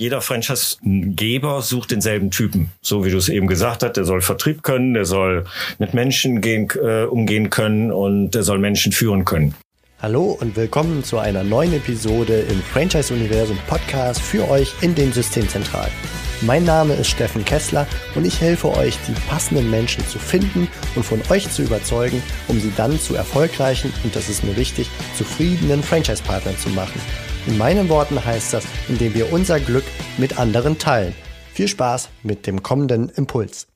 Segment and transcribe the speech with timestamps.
[0.00, 2.70] jeder Franchise-Geber sucht denselben Typen.
[2.80, 5.44] So wie du es eben gesagt hast, der soll Vertrieb können, der soll
[5.78, 9.54] mit Menschen gehen, äh, umgehen können und der soll Menschen führen können.
[10.00, 15.92] Hallo und willkommen zu einer neuen Episode im Franchise-Universum Podcast für euch in den Systemzentralen.
[16.40, 21.04] Mein Name ist Steffen Kessler und ich helfe euch, die passenden Menschen zu finden und
[21.04, 24.88] von euch zu überzeugen, um sie dann zu erfolgreichen und das ist mir wichtig,
[25.18, 26.98] zufriedenen Franchise-Partnern zu machen.
[27.46, 29.84] In meinen Worten heißt das, indem wir unser Glück
[30.18, 31.14] mit anderen teilen.
[31.54, 33.66] Viel Spaß mit dem kommenden Impuls.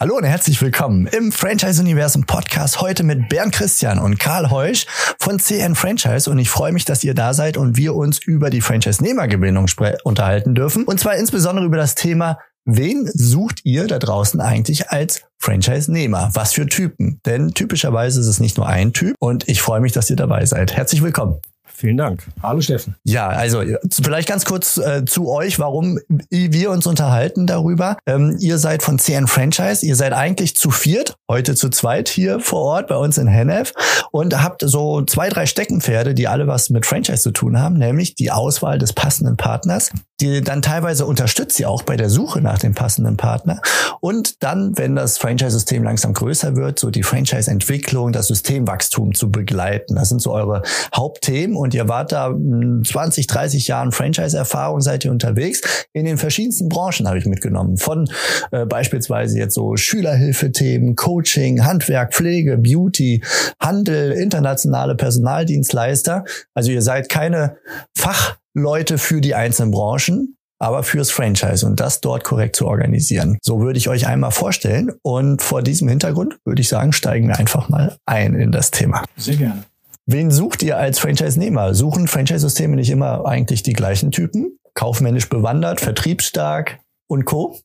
[0.00, 4.86] Hallo und herzlich willkommen im Franchise Universum Podcast heute mit Bernd Christian und Karl Heusch
[5.18, 8.48] von CN Franchise und ich freue mich, dass ihr da seid und wir uns über
[8.48, 9.66] die Franchise-Nehmergewinnung
[10.04, 15.22] unterhalten dürfen und zwar insbesondere über das Thema Wen sucht ihr da draußen eigentlich als
[15.38, 16.30] Franchise-Nehmer?
[16.34, 17.20] Was für Typen?
[17.26, 20.46] Denn typischerweise ist es nicht nur ein Typ und ich freue mich, dass ihr dabei
[20.46, 20.74] seid.
[20.74, 21.40] Herzlich willkommen.
[21.80, 22.26] Vielen Dank.
[22.42, 22.94] Hallo Steffen.
[23.04, 23.62] Ja, also
[24.02, 25.98] vielleicht ganz kurz äh, zu euch, warum
[26.28, 27.96] wir uns unterhalten darüber.
[28.04, 32.38] Ähm, ihr seid von CN Franchise, ihr seid eigentlich zu viert, heute zu zweit hier
[32.38, 33.72] vor Ort bei uns in Hennef
[34.12, 38.14] und habt so zwei, drei Steckenpferde, die alle was mit Franchise zu tun haben, nämlich
[38.14, 42.58] die Auswahl des passenden Partners, die dann teilweise unterstützt ihr auch bei der Suche nach
[42.58, 43.62] dem passenden Partner
[44.00, 49.94] und dann, wenn das Franchise-System langsam größer wird, so die Franchise-Entwicklung, das Systemwachstum zu begleiten.
[49.94, 50.62] Das sind so eure
[50.94, 55.60] Hauptthemen und ihr wart da 20, hm, 30 Jahren Franchise-Erfahrung, seid ihr unterwegs
[55.92, 57.76] in den verschiedensten Branchen habe ich mitgenommen.
[57.76, 58.08] Von
[58.52, 63.22] äh, beispielsweise jetzt so Schülerhilfethemen, Coaching, Handwerk, Pflege, Beauty,
[63.60, 66.24] Handel, internationale Personaldienstleister.
[66.54, 67.56] Also ihr seid keine
[67.96, 73.38] Fachleute für die einzelnen Branchen, aber fürs Franchise und das dort korrekt zu organisieren.
[73.42, 77.38] So würde ich euch einmal vorstellen und vor diesem Hintergrund würde ich sagen, steigen wir
[77.38, 79.04] einfach mal ein in das Thema.
[79.16, 79.64] Sehr gerne.
[80.12, 81.72] Wen sucht ihr als Franchise-Nehmer?
[81.72, 84.58] Suchen Franchise-Systeme nicht immer eigentlich die gleichen Typen?
[84.74, 87.60] Kaufmännisch bewandert, vertriebsstark und Co.?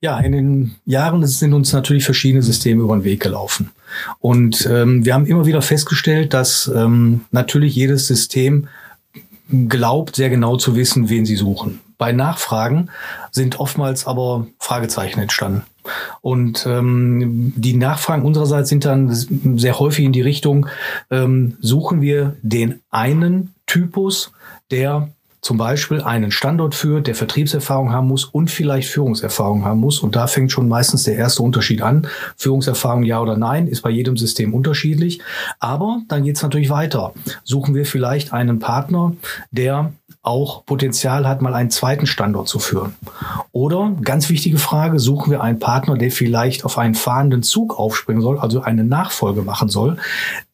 [0.00, 3.70] Ja, in den Jahren sind uns natürlich verschiedene Systeme über den Weg gelaufen.
[4.18, 8.66] Und ähm, wir haben immer wieder festgestellt, dass ähm, natürlich jedes System
[9.68, 11.78] glaubt, sehr genau zu wissen, wen sie suchen.
[11.98, 12.90] Bei Nachfragen
[13.30, 15.62] sind oftmals aber Fragezeichen entstanden.
[16.20, 19.10] Und ähm, die Nachfragen unsererseits sind dann
[19.58, 20.66] sehr häufig in die Richtung,
[21.10, 24.32] ähm, suchen wir den einen Typus,
[24.70, 25.10] der
[25.46, 30.00] zum Beispiel einen Standort führt, der Vertriebserfahrung haben muss und vielleicht Führungserfahrung haben muss.
[30.00, 32.08] Und da fängt schon meistens der erste Unterschied an.
[32.36, 35.20] Führungserfahrung ja oder nein, ist bei jedem System unterschiedlich.
[35.60, 37.14] Aber dann geht es natürlich weiter.
[37.44, 39.12] Suchen wir vielleicht einen Partner,
[39.52, 39.92] der
[40.26, 42.94] auch Potenzial hat, mal einen zweiten Standort zu führen.
[43.52, 48.22] Oder, ganz wichtige Frage, suchen wir einen Partner, der vielleicht auf einen fahrenden Zug aufspringen
[48.22, 49.98] soll, also eine Nachfolge machen soll.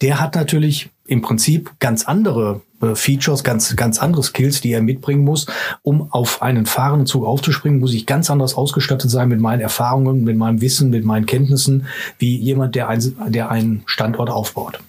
[0.02, 4.82] Der hat natürlich im Prinzip ganz andere äh, Features, ganz, ganz andere Skills, die er
[4.82, 5.46] mitbringen muss.
[5.82, 10.24] Um auf einen fahrenden Zug aufzuspringen, muss ich ganz anders ausgestattet sein mit meinen Erfahrungen,
[10.24, 11.86] mit meinem Wissen, mit meinen Kenntnissen,
[12.18, 14.80] wie jemand, der, ein, der einen Standort aufbaut.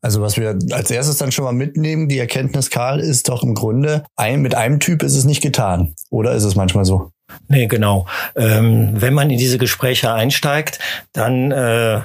[0.00, 3.54] Also was wir als erstes dann schon mal mitnehmen, die Erkenntnis, Karl, ist doch im
[3.54, 5.94] Grunde, ein, mit einem Typ ist es nicht getan.
[6.08, 7.10] Oder ist es manchmal so?
[7.48, 8.06] Nee, genau.
[8.34, 10.78] Ähm, wenn man in diese Gespräche einsteigt,
[11.12, 12.00] dann äh,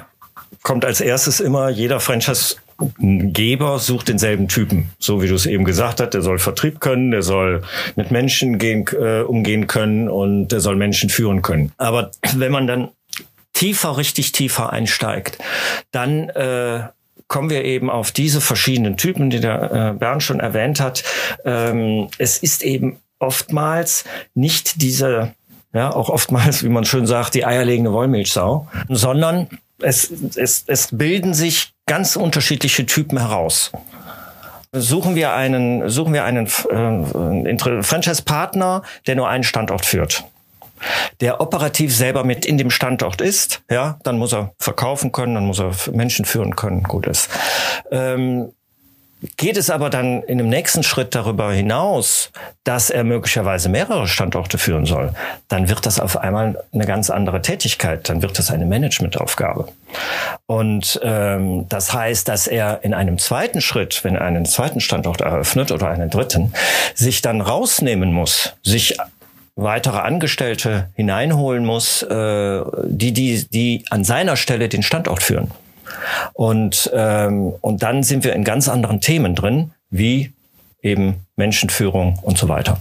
[0.62, 2.56] kommt als erstes immer jeder Franchise
[2.98, 6.12] Geber sucht denselben Typen, so wie du es eben gesagt hast.
[6.12, 7.62] Der soll Vertrieb können, der soll
[7.94, 11.72] mit Menschen gehen, äh, umgehen können und der soll Menschen führen können.
[11.78, 12.90] Aber wenn man dann
[13.54, 15.38] tiefer, richtig tiefer einsteigt,
[15.90, 16.88] dann äh,
[17.28, 21.04] kommen wir eben auf diese verschiedenen Typen, die der äh, Bernd schon erwähnt hat.
[21.44, 24.04] Ähm, es ist eben oftmals
[24.34, 25.34] nicht diese,
[25.72, 29.48] ja, auch oftmals, wie man schön sagt, die eierlegende Wollmilchsau, sondern
[29.82, 33.72] es, es, es bilden sich ganz unterschiedliche Typen heraus.
[34.72, 40.24] Suchen wir einen, suchen wir einen äh, Franchise-Partner, der nur einen Standort führt
[41.20, 45.46] der operativ selber mit in dem Standort ist, ja, dann muss er verkaufen können, dann
[45.46, 47.30] muss er Menschen führen können, gut ist.
[47.90, 48.52] Ähm,
[49.38, 52.30] Geht es aber dann in dem nächsten Schritt darüber hinaus,
[52.64, 55.14] dass er möglicherweise mehrere Standorte führen soll,
[55.48, 58.08] dann wird das auf einmal eine ganz andere Tätigkeit.
[58.10, 59.68] Dann wird das eine Managementaufgabe.
[60.44, 65.22] Und ähm, das heißt, dass er in einem zweiten Schritt, wenn er einen zweiten Standort
[65.22, 66.52] eröffnet oder einen dritten,
[66.94, 68.98] sich dann rausnehmen muss, sich
[69.56, 75.50] weitere Angestellte hineinholen muss, äh, die, die, die an seiner Stelle den Standort führen.
[76.34, 80.32] Und, ähm, und dann sind wir in ganz anderen Themen drin, wie
[80.82, 82.78] eben Menschenführung und so weiter.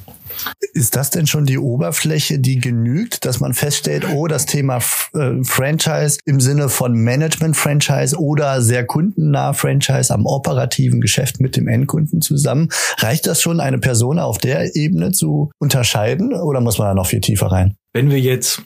[0.73, 4.77] Ist das denn schon die Oberfläche, die genügt, dass man feststellt, oh, das Thema
[5.13, 11.67] äh, Franchise im Sinne von Management-Franchise oder sehr kundennah Franchise am operativen Geschäft mit dem
[11.67, 16.87] Endkunden zusammen, reicht das schon, eine Person auf der Ebene zu unterscheiden oder muss man
[16.87, 17.75] da noch viel tiefer rein?
[17.93, 18.61] Wenn wir jetzt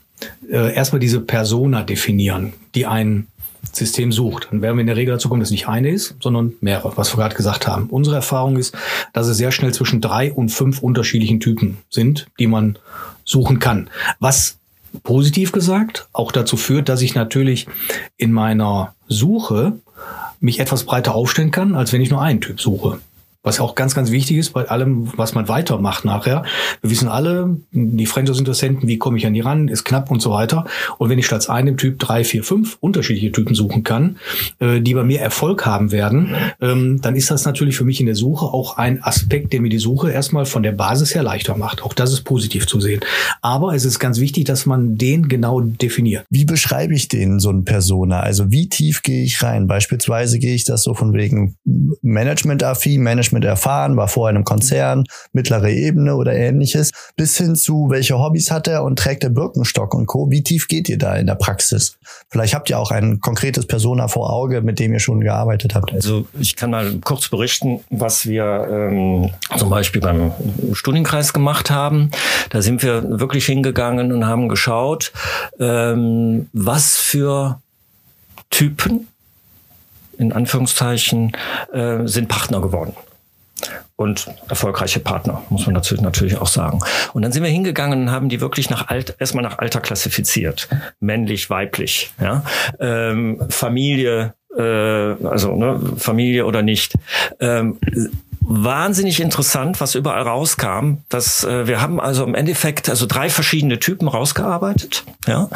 [0.50, 3.27] äh, erstmal diese Persona definieren, die ein
[3.72, 6.54] System sucht, dann werden wir in der Regel dazu kommen, dass nicht eine ist, sondern
[6.62, 7.88] mehrere, was wir gerade gesagt haben.
[7.90, 8.76] Unsere Erfahrung ist,
[9.14, 12.78] dass es sehr schnell zwischen drei und fünf unterschiedlichen Typen sind, die man
[13.24, 13.90] suchen kann.
[14.20, 14.58] Was
[15.04, 17.68] positiv gesagt auch dazu führt, dass ich natürlich
[18.18, 19.74] in meiner Suche
[20.40, 23.00] mich etwas breiter aufstellen kann, als wenn ich nur einen Typ suche.
[23.42, 26.44] Was auch ganz, ganz wichtig ist bei allem, was man weitermacht nachher.
[26.82, 30.32] Wir wissen alle, die Franchise-Interessenten, wie komme ich an die ran, ist knapp und so
[30.32, 30.66] weiter.
[30.98, 34.18] Und wenn ich statt einem Typ drei, vier, fünf unterschiedliche Typen suchen kann,
[34.60, 38.08] äh, die bei mir Erfolg haben werden, ähm, dann ist das natürlich für mich in
[38.08, 41.56] der Suche auch ein Aspekt, der mir die Suche erstmal von der Basis her leichter
[41.56, 41.82] macht.
[41.82, 43.00] Auch das ist positiv zu sehen.
[43.42, 46.26] Aber es ist ganz wichtig, dass man den genau definiert.
[46.30, 48.20] Wie beschreibe ich den, so ein Persona?
[48.20, 49.68] Also wie tief gehe ich rein?
[49.68, 51.56] Beispielsweise gehe ich das so von wegen
[52.02, 57.56] Management-affin, Management Management erfahren, war vorher in einem Konzern, mittlere Ebene oder ähnliches, bis hin
[57.56, 60.30] zu, welche Hobbys hat er und trägt er Birkenstock und Co.
[60.30, 61.98] Wie tief geht ihr da in der Praxis?
[62.30, 65.94] Vielleicht habt ihr auch ein konkretes Persona vor Auge, mit dem ihr schon gearbeitet habt.
[65.94, 70.31] Also ich kann mal kurz berichten, was wir ähm, zum Beispiel beim
[70.74, 72.12] Studienkreis gemacht haben.
[72.50, 75.12] Da sind wir wirklich hingegangen und haben geschaut,
[75.60, 77.62] ähm, was für
[78.50, 79.08] Typen
[80.18, 81.31] in Anführungszeichen
[81.72, 82.94] äh, sind Partner geworden
[84.00, 86.80] und erfolgreiche Partner, muss man dazu natürlich auch sagen.
[87.12, 90.69] Und dann sind wir hingegangen und haben die wirklich nach Alt, erstmal nach Alter klassifiziert.
[91.01, 92.46] Männlich, weiblich, ja.
[92.80, 96.94] Ähm, Familie, äh, also ne, Familie oder nicht.
[97.42, 97.78] Ähm,
[98.40, 101.00] wahnsinnig interessant, was überall rauskam.
[101.10, 105.04] Dass äh, wir haben also im Endeffekt also drei verschiedene Typen rausgearbeitet.
[105.28, 105.50] Ja,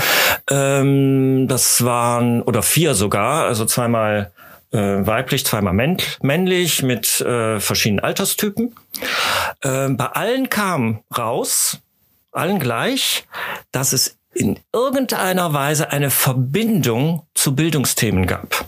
[0.49, 4.33] ähm, das waren oder vier sogar, also zweimal
[4.73, 5.73] äh, weiblich, zweimal
[6.21, 8.75] männlich mit äh, verschiedenen Alterstypen.
[9.61, 11.79] Äh, bei allen kam raus,
[12.31, 13.25] allen gleich,
[13.71, 18.65] dass es in irgendeiner Weise eine Verbindung zu Bildungsthemen gab.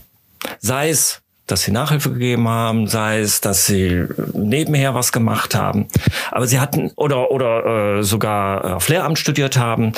[0.59, 5.87] Sei es, dass sie Nachhilfe gegeben haben, sei es, dass sie nebenher was gemacht haben,
[6.31, 9.93] aber sie hatten oder oder äh, sogar auf Lehramt studiert haben.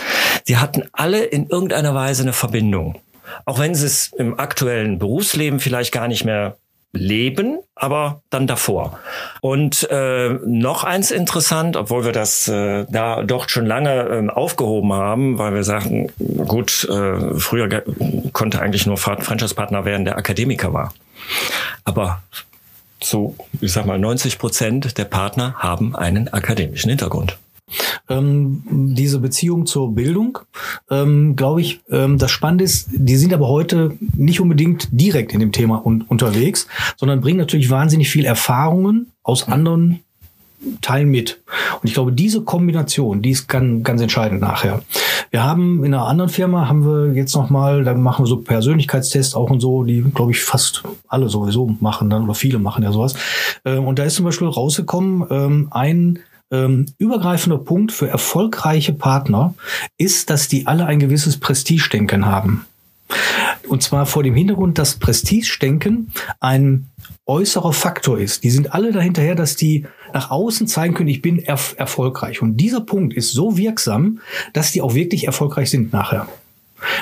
[0.46, 3.02] Sie hatten alle in irgendeiner Weise eine Verbindung.
[3.46, 6.58] Auch wenn sie es im aktuellen Berufsleben vielleicht gar nicht mehr
[6.94, 9.00] leben, aber dann davor.
[9.42, 14.94] Und äh, noch eins interessant, obwohl wir das äh, da doch schon lange äh, aufgehoben
[14.94, 16.12] haben, weil wir sagten,
[16.48, 17.84] gut, äh, früher
[18.34, 20.94] konnte eigentlich nur Franchise-Partner werden, der Akademiker war.
[21.84, 22.22] Aber
[23.00, 27.38] zu, ich sag mal, 90 Prozent der Partner haben einen akademischen Hintergrund.
[28.10, 28.64] Ähm,
[28.96, 30.40] diese Beziehung zur Bildung,
[30.90, 35.40] ähm, glaube ich, ähm, das Spannende ist, die sind aber heute nicht unbedingt direkt in
[35.42, 40.00] dem Thema un unterwegs, sondern bringen natürlich wahnsinnig viel Erfahrungen aus anderen
[40.82, 41.42] Teilen mit.
[41.82, 44.82] Und ich glaube, diese Kombination, die ist ganz, ganz entscheidend nachher.
[45.30, 48.38] Wir haben in einer anderen Firma haben wir jetzt noch mal, da machen wir so
[48.38, 52.84] Persönlichkeitstests auch und so, die glaube ich fast alle sowieso machen dann oder viele machen
[52.84, 53.16] ja sowas.
[53.66, 56.20] Ähm, und da ist zum Beispiel rausgekommen, ähm, ein
[56.52, 59.54] ähm, übergreifender Punkt für erfolgreiche Partner
[59.98, 62.66] ist, dass die alle ein gewisses Prestigedenken haben.
[63.68, 66.90] Und zwar vor dem Hintergrund, dass Prestigedenken ein
[67.26, 68.44] äußerer Faktor ist.
[68.44, 72.42] Die sind alle dahinterher, dass die nach außen zeigen können, ich bin erf erfolgreich.
[72.42, 74.20] Und dieser Punkt ist so wirksam,
[74.54, 76.28] dass die auch wirklich erfolgreich sind nachher.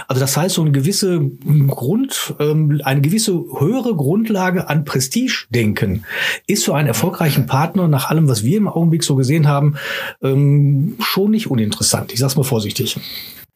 [0.07, 1.19] Also das heißt, so eine gewisse
[1.67, 6.05] Grund, ähm, eine gewisse höhere Grundlage an Prestige-Denken
[6.47, 9.75] ist für einen erfolgreichen Partner nach allem, was wir im Augenblick so gesehen haben,
[10.21, 12.13] ähm, schon nicht uninteressant.
[12.13, 12.97] Ich sag's mal vorsichtig.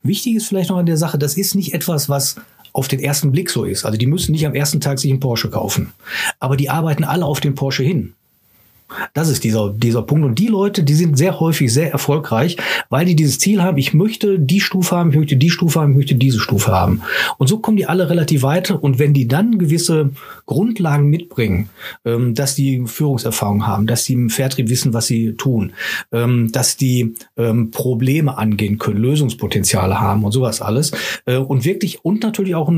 [0.01, 2.35] Wichtig ist vielleicht noch an der Sache, das ist nicht etwas, was
[2.71, 3.85] auf den ersten Blick so ist.
[3.85, 5.91] Also die müssen nicht am ersten Tag sich einen Porsche kaufen.
[6.39, 8.13] Aber die arbeiten alle auf den Porsche hin.
[9.13, 10.25] Das ist dieser, dieser Punkt.
[10.25, 12.57] Und die Leute, die sind sehr häufig sehr erfolgreich,
[12.89, 15.91] weil die dieses Ziel haben, ich möchte die Stufe haben, ich möchte die Stufe haben,
[15.91, 17.01] ich möchte diese Stufe haben.
[17.37, 18.71] Und so kommen die alle relativ weit.
[18.71, 20.11] Und wenn die dann gewisse
[20.45, 21.69] Grundlagen mitbringen,
[22.05, 25.73] ähm, dass die Führungserfahrung haben, dass die im Vertrieb wissen, was sie tun,
[26.11, 30.91] ähm, dass die ähm, Probleme angehen können, Lösungspotenziale haben und sowas alles.
[31.25, 32.71] Äh, und wirklich, und natürlich auch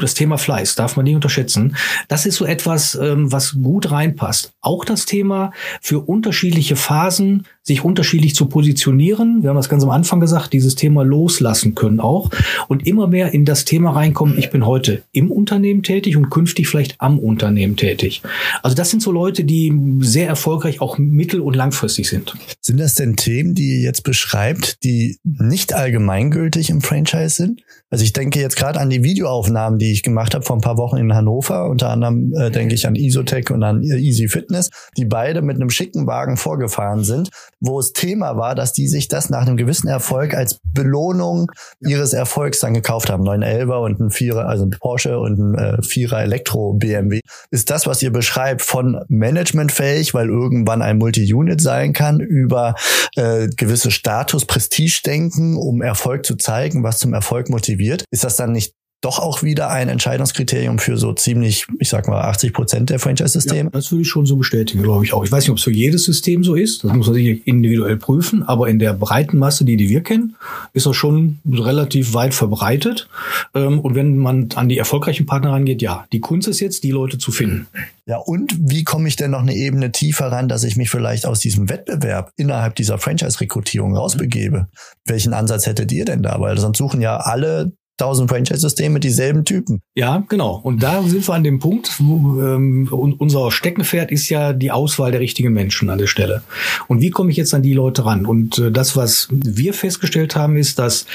[0.00, 1.76] das Thema Fleiß, darf man nicht unterschätzen.
[2.08, 4.52] Das ist so etwas, was gut reinpasst.
[4.60, 5.49] Auch das Thema,
[5.80, 9.42] Für unterschiedliche Phasen sich unterschiedlich zu positionieren.
[9.42, 12.30] Wir haben das ganz am Anfang gesagt, dieses Thema loslassen können auch
[12.68, 16.68] und immer mehr in das Thema reinkommen, ich bin heute im Unternehmen tätig und künftig
[16.68, 18.22] vielleicht am Unternehmen tätig.
[18.62, 22.34] Also das sind so Leute, die sehr erfolgreich auch mittel- und langfristig sind.
[22.60, 27.62] Sind das denn Themen, die ihr jetzt beschreibt, die nicht allgemeingültig im Franchise sind?
[27.90, 30.76] Also ich denke jetzt gerade an die Videoaufnahmen, die ich gemacht habe vor ein paar
[30.76, 31.68] Wochen in Hannover.
[31.68, 35.70] Unter anderem äh, denke ich an Isotech und an Easy Fitness, die beide mit einem
[35.70, 37.30] schicken Wagen vorgefahren sind,
[37.60, 42.12] wo es Thema war, dass die sich das nach einem gewissen Erfolg als Belohnung ihres
[42.12, 43.26] Erfolgs dann gekauft haben.
[43.26, 47.20] 911er und ein Vierer, also ein Porsche und ein äh, Vierer Elektro BMW.
[47.50, 52.74] Ist das, was ihr beschreibt, von managementfähig, weil irgendwann ein Multi-Unit sein kann, über
[53.16, 58.04] äh, gewisse Status, Prestige-Denken, um Erfolg zu zeigen, was zum Erfolg motiviert?
[58.10, 62.20] Ist das dann nicht doch auch wieder ein Entscheidungskriterium für so ziemlich, ich sag mal,
[62.20, 63.64] 80 Prozent der Franchise-Systeme.
[63.64, 65.24] Ja, das würde ich schon so bestätigen, glaube ich auch.
[65.24, 66.84] Ich weiß nicht, ob es für jedes System so ist.
[66.84, 68.42] Das muss man sich individuell prüfen.
[68.42, 70.36] Aber in der breiten Masse, die, die wir kennen,
[70.74, 73.08] ist das schon relativ weit verbreitet.
[73.54, 76.90] Ähm, und wenn man an die erfolgreichen Partner rangeht, ja, die Kunst ist jetzt, die
[76.90, 77.68] Leute zu finden.
[78.04, 81.24] Ja, und wie komme ich denn noch eine Ebene tiefer ran, dass ich mich vielleicht
[81.24, 84.68] aus diesem Wettbewerb innerhalb dieser Franchise-Rekrutierung rausbegebe?
[85.06, 86.38] Welchen Ansatz hättet ihr denn da?
[86.40, 89.80] Weil sonst suchen ja alle 1000 Franchise-Systeme dieselben Typen.
[89.94, 90.60] Ja, genau.
[90.62, 95.10] Und da sind wir an dem Punkt, wo, ähm, unser Steckenpferd ist ja die Auswahl
[95.10, 96.42] der richtigen Menschen an der Stelle.
[96.88, 98.26] Und wie komme ich jetzt an die Leute ran?
[98.26, 101.06] Und äh, das, was wir festgestellt haben, ist, dass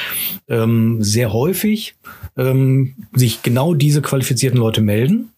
[0.48, 1.96] ähm, sehr häufig
[2.38, 5.32] ähm, sich genau diese qualifizierten Leute melden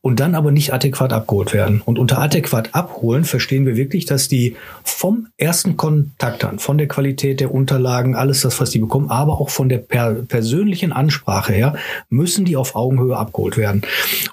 [0.00, 1.82] und dann aber nicht adäquat abgeholt werden.
[1.84, 6.88] Und unter adäquat abholen verstehen wir wirklich, dass die vom ersten Kontakt an, von der
[6.88, 11.52] Qualität der Unterlagen, alles das, was die bekommen, aber auch von der per persönlichen Ansprache
[11.52, 11.74] her,
[12.08, 13.82] müssen die auf Augenhöhe abgeholt werden.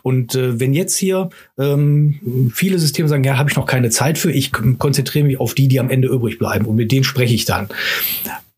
[0.01, 4.17] Und äh, wenn jetzt hier ähm, viele Systeme sagen, ja, habe ich noch keine Zeit
[4.17, 7.33] für, ich konzentriere mich auf die, die am Ende übrig bleiben und mit denen spreche
[7.33, 7.69] ich dann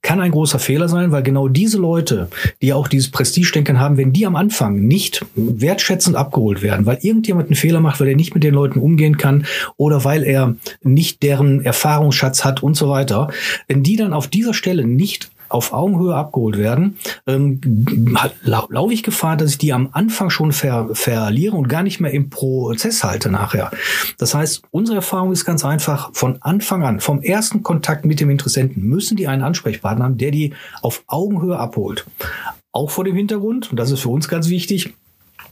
[0.09, 2.29] kann ein großer Fehler sein, weil genau diese Leute,
[2.63, 7.49] die auch dieses Prestigedenken haben, wenn die am Anfang nicht wertschätzend abgeholt werden, weil irgendjemand
[7.49, 9.45] einen Fehler macht, weil er nicht mit den Leuten umgehen kann
[9.77, 13.29] oder weil er nicht deren Erfahrungsschatz hat und so weiter,
[13.67, 17.59] wenn die dann auf dieser Stelle nicht auf Augenhöhe abgeholt werden, ähm,
[18.43, 22.11] laufe ich Gefahr, dass ich die am Anfang schon ver verliere und gar nicht mehr
[22.11, 23.71] im Prozess halte nachher.
[24.17, 28.29] Das heißt, unsere Erfahrung ist ganz einfach, von Anfang an, vom ersten Kontakt mit dem
[28.29, 32.05] Interessenten müssen die einen Ansprechpartner haben, der die auf Augenhöhe abholt.
[32.71, 34.93] Auch vor dem Hintergrund, und das ist für uns ganz wichtig,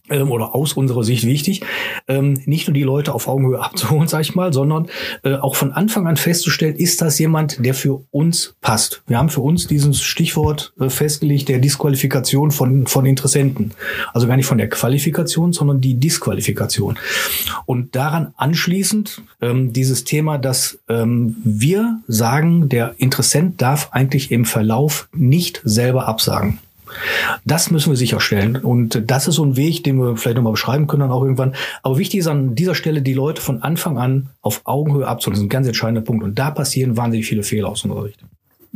[0.09, 1.61] ähm, oder aus unserer Sicht wichtig,
[2.07, 4.87] ähm, nicht nur die Leute auf Augenhöhe abzuholen, sag ich mal, sondern
[5.23, 9.03] äh, auch von Anfang an festzustellen, ist das jemand, der für uns passt.
[9.07, 13.71] Wir haben für uns dieses Stichwort äh, festgelegt, der Disqualifikation von, von Interessenten.
[14.13, 16.97] Also gar nicht von der Qualifikation, sondern die Disqualifikation.
[17.65, 24.45] Und daran anschließend ähm, dieses Thema, dass ähm, wir sagen, der Interessent darf eigentlich im
[24.45, 26.59] Verlauf nicht selber absagen.
[27.46, 28.58] Das müssen wir sicherstellen.
[28.58, 31.56] Und das ist so ein Weg, den wir vielleicht nochmal beschreiben können dann auch irgendwann.
[31.84, 35.36] Aber wichtig ist an dieser Stelle, die Leute von Anfang an auf Augenhöhe abzuholen.
[35.36, 36.24] Das ist ein ganz entscheidender Punkt.
[36.24, 38.20] Und da passieren wahnsinnig viele Fehler aus unserer Sicht.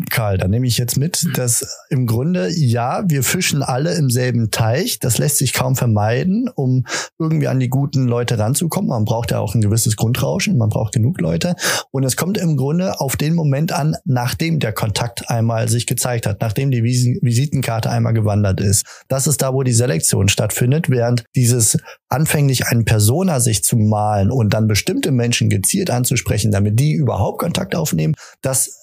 [0.10, 4.51] Karl, da nehme ich jetzt mit, dass im Grunde, ja, wir fischen alle im selben
[4.51, 5.00] Teich.
[5.00, 6.86] Das lässt sich kaum vermeiden, um
[7.20, 8.89] irgendwie an die guten Leute ranzukommen.
[8.89, 11.55] Man braucht ja auch ein gewisses Grundrauschen, man braucht genug Leute.
[11.91, 16.25] Und es kommt im Grunde auf den Moment an, nachdem der Kontakt einmal sich gezeigt
[16.25, 18.86] hat, nachdem die Visitenkarte einmal gewandert ist.
[19.08, 21.77] Das ist da, wo die Selektion stattfindet, während dieses
[22.12, 27.39] anfänglich einen Persona sich zu malen und dann bestimmte Menschen gezielt anzusprechen, damit die überhaupt
[27.39, 28.80] Kontakt aufnehmen, das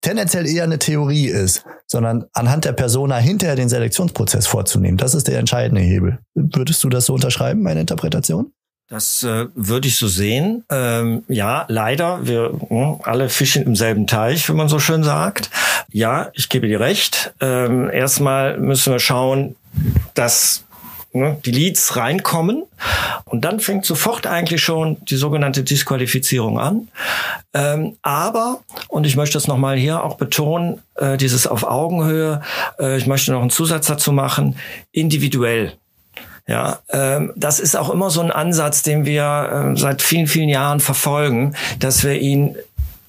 [0.00, 4.98] tendenziell eher eine Theorie ist, sondern anhand der Persona hinterher den Selektionsprozess vorzunehmen.
[4.98, 6.18] Das ist der entscheidende Hebel.
[6.34, 8.52] Würdest du das so unterschreiben, meine Interpretation?
[8.88, 10.64] Das äh, würde ich so sehen.
[10.70, 15.50] Ähm, ja, leider, wir mh, alle fischen im selben Teich, wie man so schön sagt.
[15.90, 17.34] Ja, ich gebe dir recht.
[17.40, 19.56] Ähm, erstmal müssen wir schauen,
[20.14, 20.65] dass
[21.20, 22.64] ne, die Leads reinkommen
[23.24, 26.88] und dann fängt sofort eigentlich schon die sogenannte Disqualifizierung an.
[27.54, 32.42] Ähm, aber, und ich möchte das nochmal hier auch betonen, äh, dieses auf Augenhöhe,
[32.78, 34.56] äh, ich möchte noch einen Zusatz dazu machen,
[34.92, 35.72] individuell.
[36.48, 40.48] Ja, ähm, das ist auch immer so ein Ansatz, den wir äh, seit vielen, vielen
[40.48, 42.56] Jahren verfolgen, dass wir ihn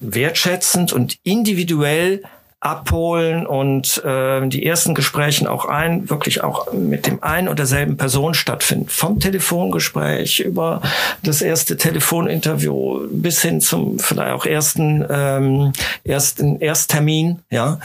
[0.00, 2.22] wertschätzend und individuell
[2.60, 7.96] abholen und äh, die ersten Gesprächen auch ein, wirklich auch mit dem einen oder derselben
[7.96, 8.88] Person stattfinden.
[8.88, 10.82] Vom Telefongespräch über
[11.22, 15.72] das erste Telefoninterview bis hin zum vielleicht auch ersten, ähm,
[16.02, 17.78] ersten Ersttermin, ja,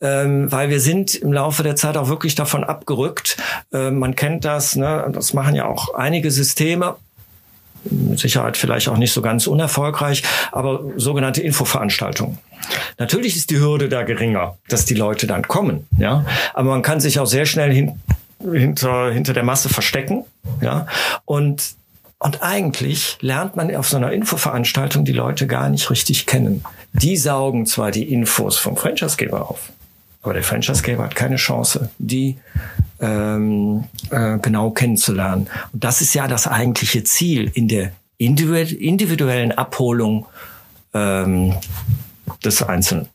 [0.00, 3.36] ähm, weil wir sind im Laufe der Zeit auch wirklich davon abgerückt.
[3.72, 5.10] Äh, man kennt das, ne?
[5.12, 6.94] das machen ja auch einige Systeme
[7.84, 10.22] mit Sicherheit vielleicht auch nicht so ganz unerfolgreich,
[10.52, 12.38] aber sogenannte Infoveranstaltungen.
[12.98, 16.24] Natürlich ist die Hürde da geringer, dass die Leute dann kommen, ja.
[16.54, 18.00] Aber man kann sich auch sehr schnell hin,
[18.42, 20.24] hinter, hinter der Masse verstecken,
[20.60, 20.86] ja.
[21.24, 21.74] Und
[22.22, 26.62] und eigentlich lernt man auf so einer Infoveranstaltung die Leute gar nicht richtig kennen.
[26.92, 29.72] Die saugen zwar die Infos vom Franchisegeber auf,
[30.22, 32.36] aber der Franchisegeber hat keine Chance, die
[33.00, 35.48] ähm, äh, genau kennenzulernen.
[35.72, 40.26] Und das ist ja das eigentliche Ziel in der individuellen Abholung
[40.92, 41.54] ähm,
[42.44, 43.08] des Einzelnen.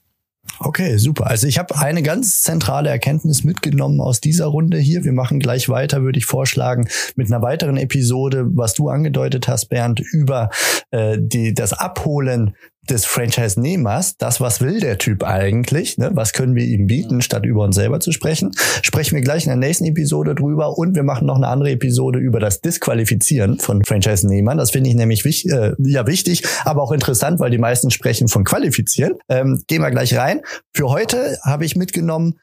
[0.60, 1.28] Okay, super.
[1.28, 5.04] Also ich habe eine ganz zentrale Erkenntnis mitgenommen aus dieser Runde hier.
[5.04, 9.66] Wir machen gleich weiter, würde ich vorschlagen, mit einer weiteren Episode, was du angedeutet hast,
[9.68, 10.50] Bernd, über
[10.92, 12.56] äh, die, das Abholen
[12.90, 16.12] des Franchise-Nehmers, das, was will der Typ eigentlich, ne?
[16.14, 18.52] was können wir ihm bieten, statt über uns selber zu sprechen,
[18.82, 22.20] sprechen wir gleich in der nächsten Episode drüber und wir machen noch eine andere Episode
[22.20, 24.58] über das Disqualifizieren von Franchise-Nehmern.
[24.58, 28.28] Das finde ich nämlich wich, äh, ja wichtig, aber auch interessant, weil die meisten sprechen
[28.28, 29.14] von Qualifizieren.
[29.30, 30.42] Ähm, gehen wir gleich rein.
[30.74, 32.40] Für heute habe ich mitgenommen,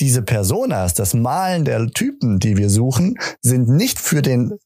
[0.00, 4.58] diese Personas, das Malen der Typen, die wir suchen, sind nicht für den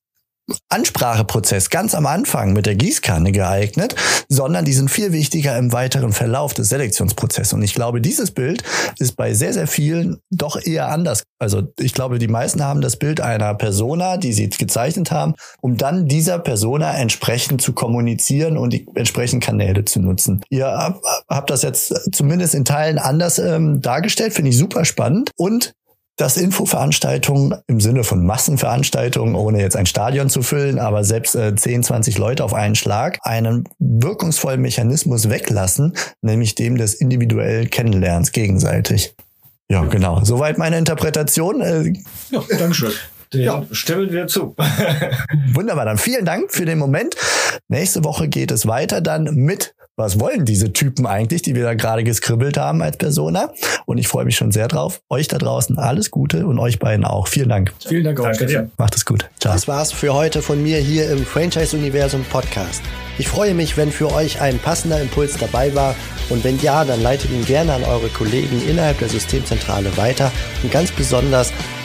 [0.68, 3.94] Anspracheprozess ganz am Anfang mit der Gießkanne geeignet,
[4.28, 7.52] sondern die sind viel wichtiger im weiteren Verlauf des Selektionsprozesses.
[7.52, 8.62] Und ich glaube, dieses Bild
[8.98, 11.22] ist bei sehr, sehr vielen doch eher anders.
[11.38, 15.76] Also ich glaube, die meisten haben das Bild einer Persona, die sie gezeichnet haben, um
[15.76, 20.42] dann dieser Persona entsprechend zu kommunizieren und die entsprechenden Kanäle zu nutzen.
[20.50, 20.66] Ihr
[21.28, 25.30] habt das jetzt zumindest in Teilen anders ähm, dargestellt, finde ich super spannend.
[25.36, 25.74] Und
[26.16, 31.54] dass Infoveranstaltungen im Sinne von Massenveranstaltungen, ohne jetzt ein Stadion zu füllen, aber selbst äh,
[31.54, 38.32] 10, 20 Leute auf einen Schlag, einen wirkungsvollen Mechanismus weglassen, nämlich dem des individuellen Kennenlernens
[38.32, 39.14] gegenseitig.
[39.68, 40.22] Ja, genau.
[40.24, 41.60] Soweit meine Interpretation.
[41.60, 41.94] Äh,
[42.30, 42.92] ja, Dankeschön.
[43.42, 43.64] Ja.
[43.72, 44.54] stimmen wir zu.
[45.52, 47.16] Wunderbar, dann vielen Dank für den Moment.
[47.68, 51.74] Nächste Woche geht es weiter dann mit was wollen diese Typen eigentlich, die wir da
[51.74, 53.52] gerade geskribbelt haben als Persona.
[53.86, 55.00] Und ich freue mich schon sehr drauf.
[55.08, 57.28] Euch da draußen alles Gute und euch beiden auch.
[57.28, 57.72] Vielen Dank.
[57.86, 58.24] Vielen Dank auch.
[58.24, 58.70] Danke dir.
[58.76, 59.30] Macht es gut.
[59.38, 59.54] Ciao.
[59.54, 62.82] Das war's für heute von mir hier im Franchise-Universum Podcast.
[63.18, 65.94] Ich freue mich, wenn für euch ein passender Impuls dabei war.
[66.28, 70.32] Und wenn ja, dann leitet ihn gerne an eure Kollegen innerhalb der Systemzentrale weiter.
[70.64, 71.52] Und ganz besonders